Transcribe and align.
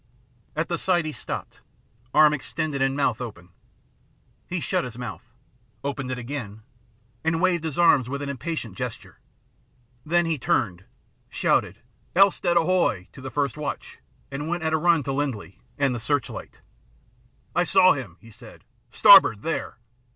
At 0.55 0.67
the 0.67 0.79
sight 0.79 1.05
he 1.05 1.11
stopped, 1.11 1.61
arm 2.11 2.33
extended 2.33 2.81
and 2.81 2.97
mouth 2.97 3.21
open. 3.21 3.49
He 4.47 4.59
shut 4.59 4.83
his 4.83 4.97
mouth, 4.97 5.21
opened 5.83 6.09
it 6.09 6.17
again, 6.17 6.63
and 7.23 7.39
waved 7.39 7.63
his 7.63 7.77
arms 7.77 8.09
with 8.09 8.23
an 8.23 8.27
impatient 8.27 8.75
gesture. 8.75 9.19
Then 10.03 10.25
he 10.25 10.39
turned, 10.39 10.85
shouted" 11.29 11.81
El 12.15 12.31
stead 12.31 12.57
ahoy!" 12.57 13.09
to 13.13 13.21
the 13.21 13.29
first 13.29 13.57
watch, 13.57 13.99
and 14.31 14.47
went 14.47 14.63
at 14.63 14.73
a 14.73 14.77
run 14.77 15.03
to 15.03 15.13
Lindley 15.13 15.59
and 15.77 15.93
the 15.93 15.99
search 15.99 16.31
light." 16.31 16.61
I 17.55 17.63
saw 17.63 17.93
him," 17.93 18.17
he 18.21 18.31
said." 18.31 18.63
Starboard 18.89 19.43
there 19.43 19.77